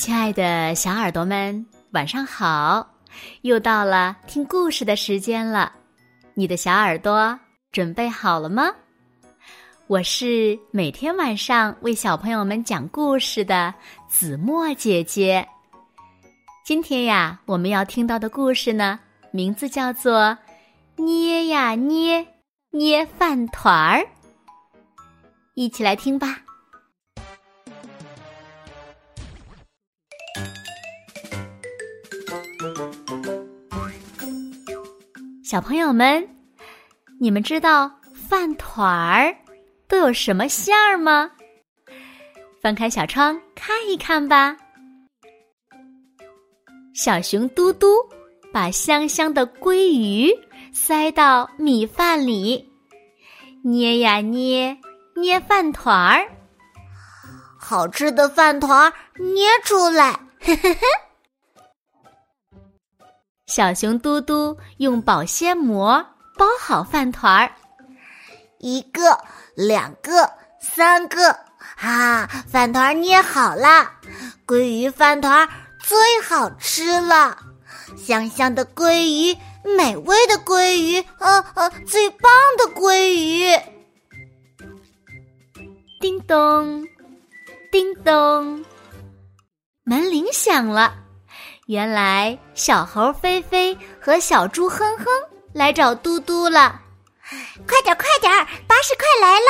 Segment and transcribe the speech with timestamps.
[0.00, 2.88] 亲爱的小耳朵们，晚上好！
[3.42, 5.70] 又到了听故事的时间了，
[6.32, 7.38] 你的小耳朵
[7.70, 8.70] 准备好了吗？
[9.88, 13.74] 我是每天晚上为小朋友们讲故事的
[14.08, 15.46] 子墨姐姐。
[16.64, 18.98] 今天呀，我们要听到的故事呢，
[19.30, 20.34] 名字叫做
[21.04, 22.26] 《捏呀捏
[22.70, 23.98] 捏饭团儿》，
[25.52, 26.40] 一起来听吧。
[35.50, 36.28] 小朋友们，
[37.18, 39.36] 你们知道饭团儿
[39.88, 41.28] 都有什么馅儿吗？
[42.62, 44.56] 翻开小窗看一看吧。
[46.94, 47.96] 小熊嘟嘟
[48.52, 50.32] 把香香的鲑鱼
[50.72, 52.64] 塞到米饭里，
[53.64, 54.78] 捏呀捏，
[55.16, 56.30] 捏饭团儿。
[57.58, 60.80] 好吃的饭团儿捏出来，呵呵呵。
[63.50, 66.06] 小熊嘟嘟用保鲜膜
[66.38, 67.50] 包好饭团儿，
[68.60, 69.18] 一个、
[69.56, 71.36] 两个、三个，
[71.80, 73.90] 啊，饭团捏好了。
[74.46, 75.48] 鲑鱼饭团
[75.80, 77.36] 最好吃了，
[77.96, 79.36] 香香的鲑鱼，
[79.76, 83.60] 美味的鲑鱼，呃呃，最棒的鲑鱼。
[86.00, 86.86] 叮咚，
[87.72, 88.64] 叮咚，
[89.82, 90.94] 门铃响了。
[91.70, 95.06] 原来小猴菲菲和小猪哼哼
[95.52, 96.80] 来找嘟嘟了，
[97.64, 98.32] 快点快点，
[98.66, 99.48] 巴士快来了！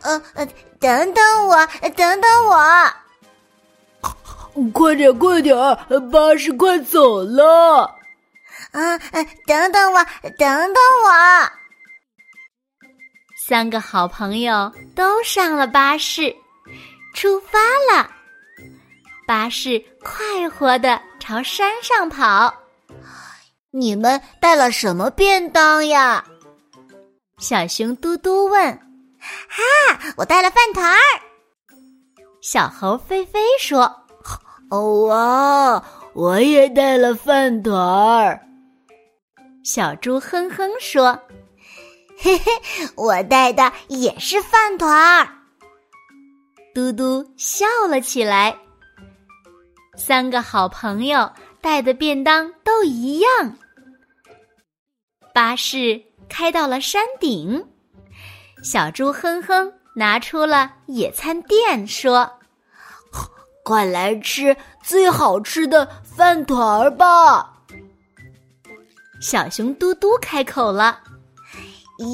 [0.00, 0.46] 呃呃，
[0.80, 2.90] 等等我，等等我，
[4.72, 5.54] 快点快点，
[6.10, 7.94] 巴士快走了！
[8.72, 10.02] 嗯嗯，等等我，
[10.38, 11.10] 等等我。
[13.46, 16.34] 三个好朋友都上了巴士，
[17.14, 17.58] 出发
[17.92, 18.10] 了。
[19.30, 21.00] 巴士快活的。
[21.20, 22.52] 朝山上跑，
[23.70, 26.24] 你们带了什么便当呀？
[27.38, 28.72] 小熊嘟嘟问。
[29.20, 29.62] 哈，
[30.16, 30.98] 我带了饭团儿。
[32.40, 33.82] 小猴菲菲说。
[34.68, 38.40] 哦哇，我也带了饭团儿。
[39.62, 41.16] 小猪哼哼说。
[42.18, 42.52] 嘿嘿，
[42.96, 45.28] 我带的也是饭团儿。
[46.74, 48.58] 嘟嘟笑了起来。
[50.00, 51.30] 三个好朋友
[51.60, 53.28] 带的便当都一样。
[55.34, 57.62] 巴士开到了山顶，
[58.64, 62.32] 小猪哼哼拿出了野餐垫，说
[63.62, 67.58] ：“快来吃最好吃的饭团儿吧！”
[69.20, 70.98] 小熊嘟嘟开口了：“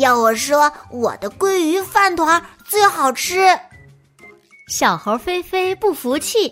[0.00, 3.46] 要我说，我的鲑鱼饭团最好吃。”
[4.66, 6.48] 小猴菲菲不服气。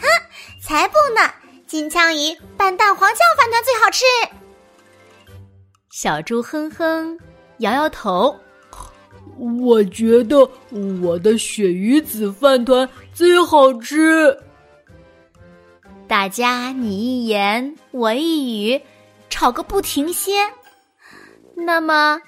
[0.00, 0.06] 哼，
[0.68, 1.32] 才不呢！
[1.66, 4.04] 金枪鱼拌蛋黄酱饭团最好吃。
[5.90, 7.18] 小猪哼哼
[7.60, 8.38] 摇摇头，
[9.62, 10.46] 我觉得
[11.02, 14.38] 我的鳕鱼子饭团最好吃。
[16.06, 18.82] 大家你一言我一语，
[19.30, 20.32] 吵个不停歇。
[21.56, 22.20] 那么，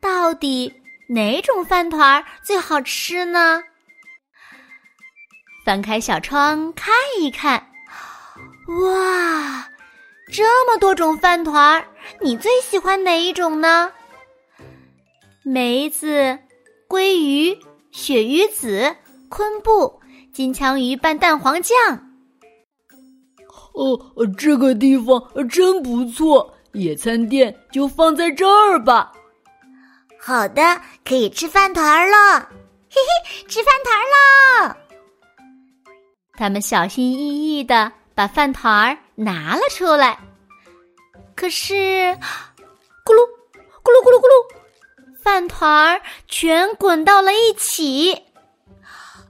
[0.00, 0.72] 到底
[1.10, 3.62] 哪种饭团最好吃呢？
[5.66, 7.66] 翻开小窗看一看，
[8.66, 9.68] 哇，
[10.32, 11.86] 这么多种饭团儿，
[12.20, 13.92] 你最喜欢哪一种呢？
[15.42, 16.38] 梅子、
[16.88, 17.58] 鲑鱼、
[17.92, 18.96] 鳕鱼子、
[19.28, 20.00] 昆布、
[20.32, 21.76] 金枪鱼拌蛋黄酱。
[23.74, 24.00] 哦，
[24.38, 29.12] 这个地方真不错，野餐垫就放在这儿吧。
[30.18, 32.48] 好的，可以吃饭团儿了，
[32.88, 34.04] 嘿嘿，吃饭团儿
[34.64, 34.76] 了。
[36.32, 40.18] 他们小心翼翼的把饭团儿拿了出来，
[41.34, 43.20] 可是，咕噜
[43.82, 44.54] 咕噜咕噜咕噜，
[45.20, 48.22] 饭团儿全滚到了一起。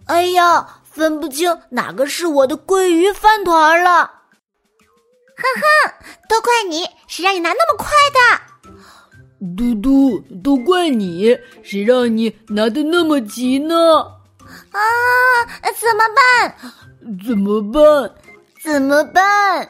[0.07, 4.11] 哎呀，分不清哪个是我的鲑鱼饭团儿了！
[5.37, 5.95] 哼哼，
[6.29, 8.41] 都怪你，谁让你拿那么快的？
[9.57, 14.03] 嘟嘟，都怪你，谁让你拿的那么急呢？
[14.73, 14.79] 啊，
[15.81, 16.55] 怎么办？
[17.27, 18.15] 怎么办？
[18.65, 19.69] 怎么办？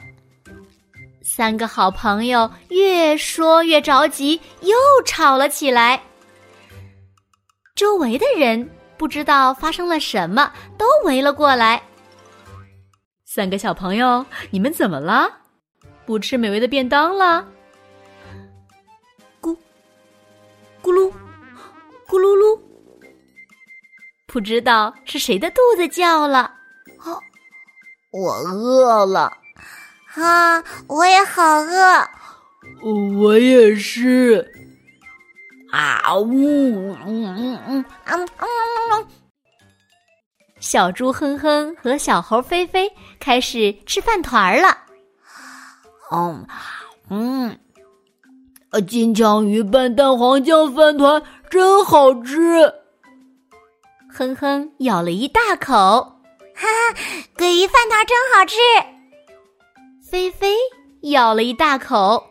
[1.21, 6.01] 三个好朋友越说越着急，又吵了起来。
[7.75, 11.83] 周围的人不知道发生了什么，都围了过来。
[13.25, 15.29] 三个小朋友，你们怎么了？
[16.07, 17.45] 不吃美味的便当了？
[19.41, 19.57] 咕
[20.81, 21.11] 咕噜
[22.07, 22.57] 咕噜噜，
[24.29, 26.61] 不知道是谁的肚子叫了。
[28.15, 29.33] 我饿了，
[30.15, 32.09] 啊，我也好饿，
[33.19, 34.49] 我也是。
[35.73, 39.07] 啊呜，嗯嗯嗯嗯嗯。
[40.61, 42.89] 小猪哼哼和小猴菲菲
[43.19, 44.79] 开始吃饭团了。
[46.13, 46.47] 嗯
[47.11, 47.59] 嗯，
[48.87, 51.21] 金枪鱼拌蛋黄酱饭团
[51.51, 52.73] 真好吃。
[54.17, 56.14] 哼哼咬了一大口，
[56.65, 56.95] 哈哈，
[57.37, 58.57] 鲑鱼饭团真好吃。
[60.11, 60.57] 菲菲
[61.03, 62.25] 咬了一大口，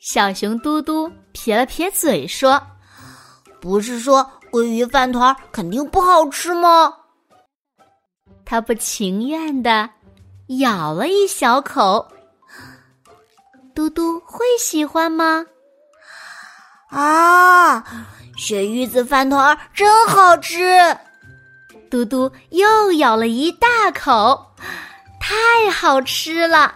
[0.00, 2.60] 小熊嘟嘟撇了撇嘴说
[3.62, 6.92] ：“不是说鲑鱼饭团肯定不好吃吗？”
[8.44, 9.88] 他不情愿的
[10.58, 12.08] 咬了一小口。
[13.76, 15.46] 嘟嘟会喜欢吗？
[16.90, 17.84] 啊！
[18.36, 20.96] 鳕鱼子饭团真好吃，
[21.94, 24.52] 嘟嘟又咬了一大口，
[25.20, 26.74] 太好吃了！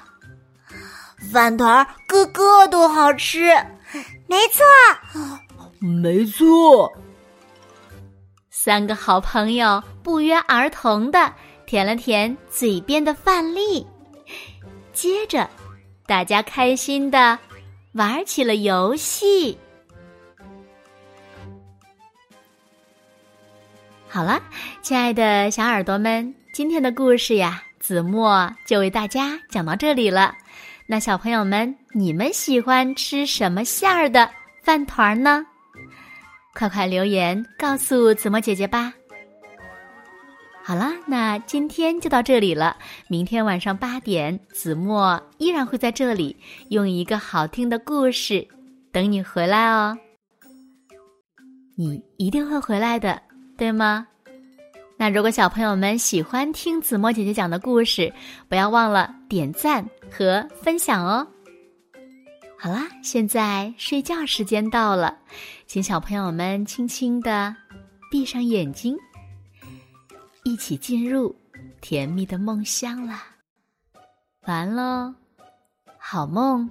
[1.32, 3.53] 饭团个个都好吃，
[4.29, 4.65] 没错，
[5.81, 6.93] 没错。
[8.49, 11.32] 三个好朋友不约而同的
[11.67, 13.85] 舔了舔嘴边的饭粒，
[14.93, 15.50] 接着
[16.06, 17.37] 大家开心的
[17.94, 19.59] 玩起了游戏。
[24.10, 24.43] 好了，
[24.81, 30.34] 亲爱的小耳朵们，今天的故事呀，子墨就为大家讲到这里了。
[30.87, 34.28] 那小朋友们，你们喜欢吃什么馅儿的
[34.62, 35.44] 饭团呢？
[36.55, 38.93] 快快留言告诉子墨姐姐吧。
[40.64, 42.76] 好了，那今天就到这里了。
[43.08, 46.34] 明天晚上八点，子墨依然会在这里，
[46.70, 48.49] 用一个好听的故事
[48.90, 49.96] 等你回来哦。
[51.76, 53.22] 你一定会回来的。
[53.58, 54.06] 对吗？
[54.96, 58.12] 那如果小朋友们喜欢听子墨姐姐讲的故事，
[58.49, 61.26] 不要忘了点赞和分享哦。
[62.56, 65.19] 好啦，现在睡觉时间到了，
[65.66, 67.55] 请小朋友们轻轻的
[68.10, 68.96] 闭上眼睛，
[70.44, 71.34] 一起进入
[71.81, 73.25] 甜蜜的梦乡啦。
[74.46, 75.12] 完喽，
[75.99, 76.69] 好梦。